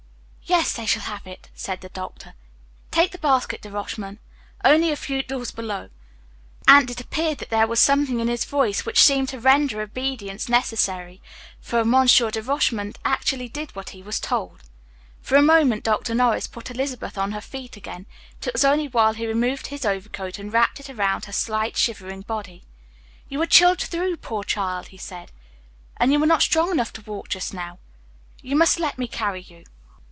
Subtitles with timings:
[0.47, 2.33] "Yes, they shall have it," said the Doctor.
[2.91, 4.19] "Take the basket, De Rochemont
[4.65, 5.87] only a few doors below."
[6.67, 10.49] And it appeared that there was something in his voice which seemed to render obedience
[10.49, 11.21] necessary,
[11.61, 14.63] for Monsieur de Rochemont actually did as he was told.
[15.21, 16.13] For a moment Dr.
[16.13, 18.05] Norris put Elizabeth on her feet again,
[18.41, 21.77] but it was only while he removed his overcoat and wrapped it about her slight
[21.77, 22.65] shivering body.
[23.29, 25.31] "You are chilled through, poor child," he said;
[25.95, 27.79] "and you are not strong enough to walk just now.
[28.41, 29.63] You must let me carry you."